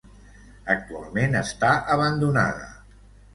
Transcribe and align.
Actualment 0.75 1.37
està 1.41 1.71
abandonada. 1.97 2.67